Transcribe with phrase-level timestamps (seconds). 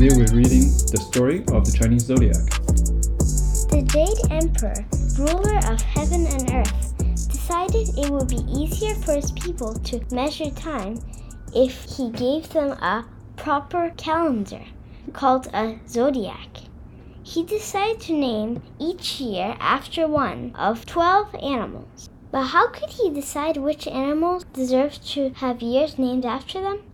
[0.00, 2.48] Today we're reading the story of the Chinese zodiac.
[3.68, 4.72] The Jade Emperor,
[5.18, 6.96] ruler of heaven and earth,
[7.28, 10.98] decided it would be easier for his people to measure time
[11.54, 13.04] if he gave them a
[13.36, 14.62] proper calendar
[15.12, 16.48] called a zodiac.
[17.22, 22.08] He decided to name each year after one of 12 animals.
[22.30, 26.84] But how could he decide which animals deserved to have years named after them?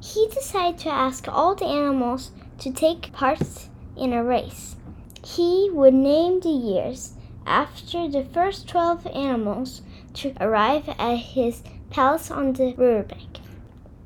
[0.00, 2.30] He decided to ask all the animals
[2.62, 4.76] to take part in a race.
[5.24, 9.82] He would name the years after the first 12 animals
[10.14, 13.38] to arrive at his palace on the riverbank.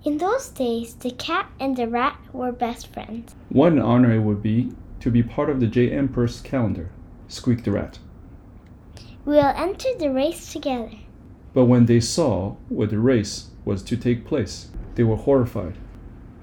[0.04, 3.34] In those days, the cat and the rat were best friends.
[3.50, 6.90] What an honor it would be to be part of the Jade Emperor's calendar,
[7.28, 7.98] squeaked the rat.
[9.26, 10.92] We'll enter the race together.
[11.52, 15.74] But when they saw where the race was to take place, they were horrified.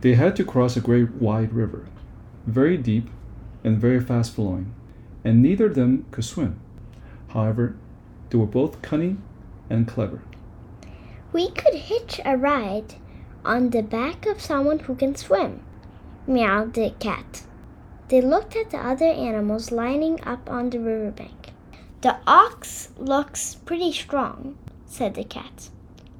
[0.02, 1.88] They had to cross a great wide river,
[2.46, 3.10] very deep
[3.64, 4.74] and very fast flowing,
[5.24, 6.60] and neither of them could swim.
[7.30, 7.76] However,
[8.30, 9.22] they were both cunning
[9.70, 10.22] and clever.
[11.32, 12.96] We could hitch a ride
[13.46, 15.64] on the back of someone who can swim,
[16.28, 17.44] meowed the cat.
[18.10, 21.52] They looked at the other animals lining up on the riverbank.
[22.02, 25.70] The ox looks pretty strong, said the cat.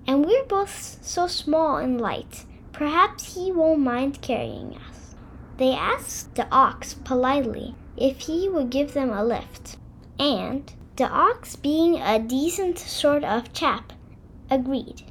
[0.08, 2.46] And we're both so small and light.
[2.72, 5.03] Perhaps he won't mind carrying us.
[5.58, 9.78] They asked the ox politely if he would give them a lift.
[10.20, 13.94] And the ox, being a decent sort of chap,
[14.50, 15.04] agreed.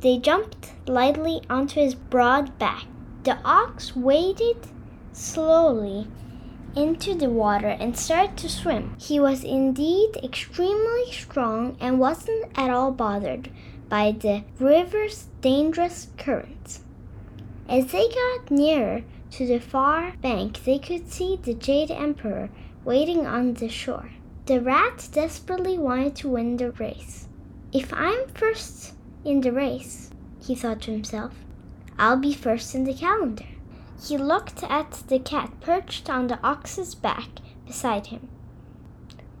[0.00, 2.86] They jumped lightly onto his broad back.
[3.24, 4.66] The ox waded
[5.12, 6.08] slowly
[6.74, 8.96] into the water and started to swim.
[8.98, 13.50] He was indeed extremely strong and wasn't at all bothered
[13.88, 16.80] by the river's dangerous currents.
[17.68, 19.02] As they got nearer
[19.32, 22.50] to the far bank, they could see the Jade Emperor
[22.84, 24.10] waiting on the shore.
[24.46, 27.28] The rat desperately wanted to win the race.
[27.72, 31.32] If I'm first in the race, he thought to himself.
[31.98, 33.46] I'll be first in the calendar.
[34.04, 37.28] He looked at the cat perched on the ox's back
[37.64, 38.28] beside him.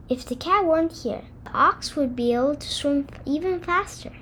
[0.08, 4.12] If the cat weren't here, the ox would be able to swim even faster.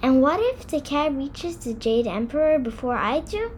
[0.00, 3.50] And what if the cat reaches the Jade Emperor before I do?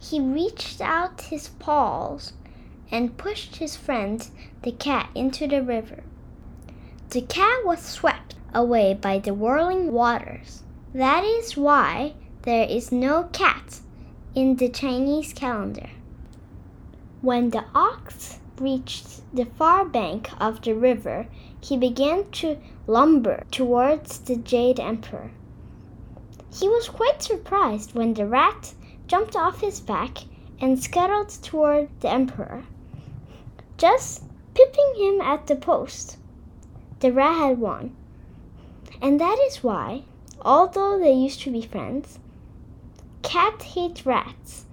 [0.00, 2.34] He reached out his paws
[2.90, 4.26] and pushed his friend,
[4.62, 6.04] the cat, into the river.
[7.10, 10.62] The cat was swept away by the whirling waters.
[10.94, 13.80] That is why there is no cat
[14.34, 15.90] in the Chinese calendar.
[17.20, 21.26] When the ox reached the far bank of the river,
[21.60, 25.32] he began to lumber towards the Jade Emperor.
[26.58, 28.74] He was quite surprised when the rat
[29.06, 30.18] jumped off his back
[30.60, 32.64] and scuttled toward the Emperor,
[33.76, 34.24] just
[34.54, 36.16] pipping him at the post.
[36.98, 37.94] The rat had won.
[39.00, 40.02] And that is why,
[40.42, 42.18] although they used to be friends,
[43.22, 44.64] Cats hate rats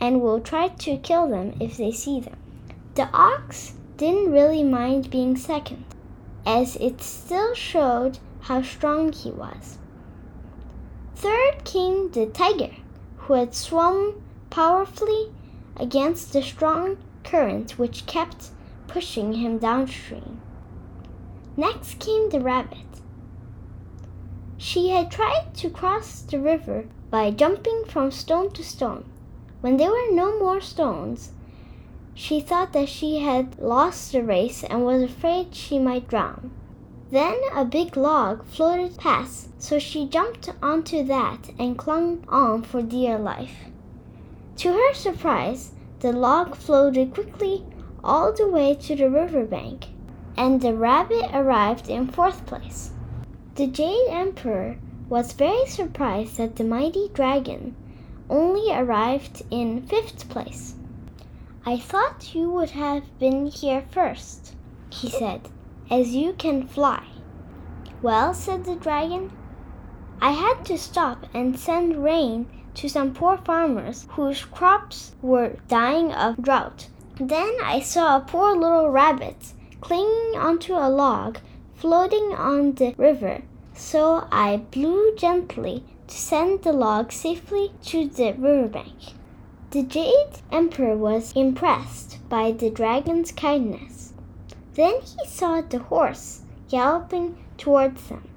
[0.00, 2.38] and will try to kill them if they see them.
[2.94, 5.84] The ox didn't really mind being second,
[6.46, 9.76] as it still showed how strong he was.
[11.24, 12.74] Third came the tiger,
[13.16, 15.32] who had swum powerfully
[15.74, 18.50] against the strong current which kept
[18.88, 20.42] pushing him downstream.
[21.56, 23.00] Next came the rabbit.
[24.58, 29.06] She had tried to cross the river by jumping from stone to stone.
[29.62, 31.32] When there were no more stones,
[32.12, 36.50] she thought that she had lost the race and was afraid she might drown.
[37.10, 42.82] Then a big log floated past, so she jumped onto that and clung on for
[42.82, 43.66] dear life.
[44.56, 47.64] To her surprise, the log floated quickly
[48.02, 49.86] all the way to the river bank,
[50.36, 52.90] and the rabbit arrived in fourth place.
[53.54, 54.76] The Jade Emperor
[55.08, 57.76] was very surprised that the mighty dragon
[58.28, 60.74] only arrived in fifth place.
[61.66, 64.54] I thought you would have been here first,
[64.90, 65.48] he said,
[65.90, 67.04] as you can fly.
[68.02, 69.32] Well, said the dragon,
[70.20, 76.12] I had to stop and send rain to some poor farmers whose crops were dying
[76.12, 76.88] of drought.
[77.20, 81.38] Then I saw a poor little rabbit clinging onto a log
[81.74, 83.42] floating on the river
[83.76, 89.14] so I blew gently to send the log safely to the riverbank.
[89.70, 93.93] The Jade Emperor was impressed by the dragon's kindness.
[94.74, 98.28] Then he saw the horse galloping towards them.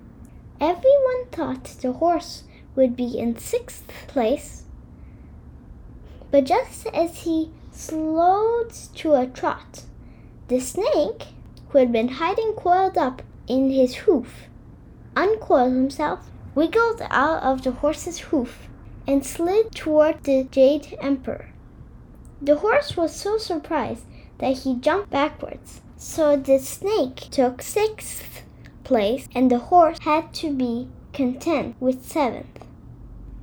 [0.61, 2.43] Everyone thought the horse
[2.75, 4.63] would be in sixth place,
[6.29, 9.83] but just as he slowed to a trot.
[10.47, 11.27] The snake,
[11.69, 14.47] who had been hiding coiled up in his hoof,
[15.15, 18.67] uncoiled himself, wiggled out of the horse's hoof,
[19.07, 21.49] and slid toward the Jade Emperor.
[22.41, 24.05] The horse was so surprised
[24.37, 25.81] that he jumped backwards.
[25.99, 28.43] So the snake took sixth
[28.83, 32.65] place, and the horse had to be content with seventh.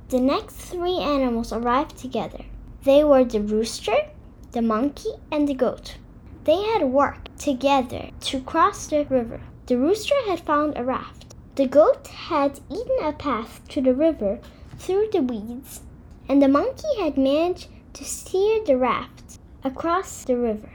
[0.07, 2.45] The next three animals arrived together.
[2.83, 4.07] They were the rooster,
[4.53, 5.97] the monkey, and the goat.
[6.45, 9.41] They had worked together to cross the river.
[9.65, 11.35] The rooster had found a raft.
[11.55, 14.39] The goat had eaten a path to the river
[14.77, 15.81] through the weeds,
[16.29, 20.69] and the monkey had managed to steer the raft across the river.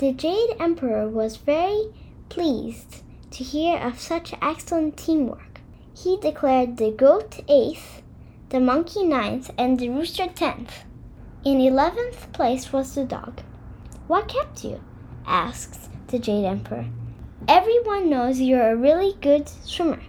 [0.00, 1.92] The Jade Emperor was very
[2.30, 3.02] pleased
[3.32, 5.60] to hear of such excellent teamwork.
[5.94, 8.00] He declared the goat eighth,
[8.48, 10.84] the monkey ninth, and the rooster tenth.
[11.44, 13.42] In eleventh place was the dog.
[14.06, 14.80] What kept you?
[15.26, 16.86] asks the Jade Emperor.
[17.46, 20.00] Everyone knows you're a really good swimmer.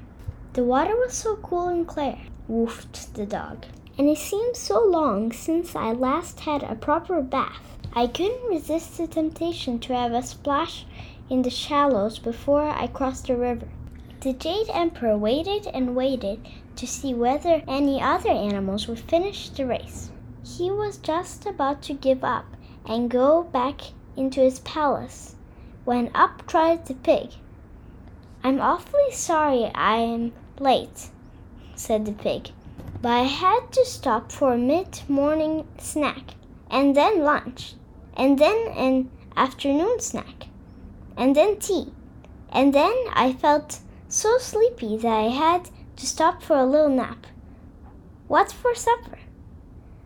[0.54, 2.18] The water was so cool and clear,
[2.50, 3.66] woofed the dog.
[3.98, 7.78] And it seems so long since I last had a proper bath.
[7.94, 10.86] I couldn't resist the temptation to have a splash
[11.30, 13.68] in the shallows before I crossed the river.
[14.22, 16.40] The Jade Emperor waited and waited
[16.78, 20.10] to see whether any other animals would finish the race.
[20.46, 22.46] He was just about to give up
[22.86, 23.82] and go back
[24.16, 25.36] into his palace
[25.84, 27.32] when up trotted the pig.
[28.42, 31.10] I'm awfully sorry I am late,
[31.76, 32.52] said the pig,
[33.02, 36.36] but I had to stop for a mid morning snack,
[36.70, 37.76] and then lunch,
[38.16, 40.48] and then an afternoon snack,
[41.18, 41.94] and then tea,
[42.52, 47.28] and then I felt so sleepy that I had to stop for a little nap.
[48.28, 49.20] What's for supper?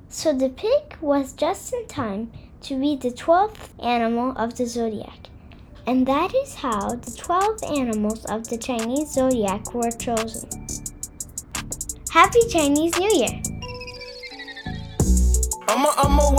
[0.10, 2.32] So the pig was just in time
[2.62, 5.30] to be the twelfth animal of the zodiac.
[5.88, 10.50] And that is how the 12 animals of the Chinese zodiac were chosen.
[12.10, 13.42] Happy Chinese New Year!
[15.68, 16.36] I'm a, I'm a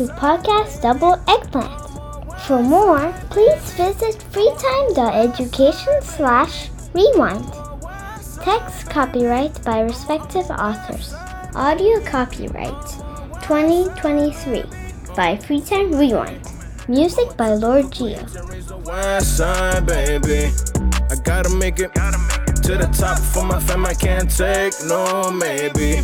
[0.00, 1.68] to Podcast Double Eggplant.
[2.46, 7.44] For more, please visit freetime.education slash rewind.
[8.40, 11.12] Text copyright by respective authors.
[11.54, 12.88] Audio copyright
[13.42, 14.62] 2023
[15.14, 16.48] by Freetime Rewind.
[16.88, 18.24] Music by Lord Geo.
[21.10, 23.84] I gotta make it to the top for my fam.
[23.84, 26.00] I can't take no maybe.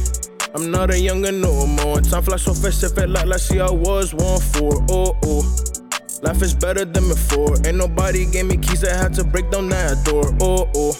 [0.57, 2.01] I'm not a younger no more.
[2.01, 4.83] Time flies so fast, it felt like last year I was one for.
[4.89, 5.45] Oh oh.
[6.23, 7.57] Life is better than before.
[7.67, 10.35] Ain't nobody gave me keys, I had to break down that door.
[10.41, 10.97] Oh oh.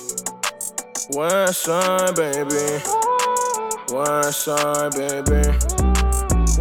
[1.17, 2.83] West side, baby.
[3.97, 5.41] West side, baby.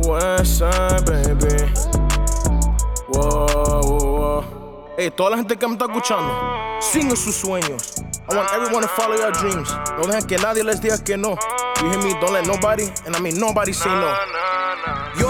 [0.07, 1.67] West side, baby.
[3.09, 4.93] Wow, wow.
[4.97, 8.01] Hey, toda la gente que me está escuchando, sigan sus sueños.
[8.29, 9.69] I want everyone to follow your dreams.
[9.97, 11.37] No dejen que nadie les diga que no.
[11.81, 12.13] You hear me?
[12.21, 14.07] Don't let nobody, and I mean nobody say no.
[14.07, 15.24] Yo, I'm a, I'm a